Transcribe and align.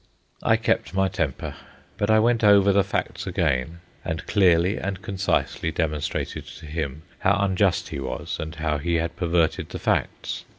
I 0.41 0.55
kept 0.57 0.95
my 0.95 1.09
temper, 1.09 1.53
but 1.99 2.09
I 2.09 2.17
went 2.17 2.43
over 2.43 2.73
the 2.73 2.83
facts 2.83 3.27
again, 3.27 3.81
and 4.03 4.25
clearly 4.25 4.79
and 4.79 4.99
concisely 4.99 5.71
demonstrated 5.71 6.47
to 6.47 6.65
him 6.65 7.03
how 7.19 7.37
unjust 7.39 7.89
he 7.89 7.99
was 7.99 8.37
and 8.39 8.55
how 8.55 8.79
he 8.79 8.95
had 8.95 9.15
perverted 9.15 9.69
the 9.69 9.77
facts. 9.77 10.43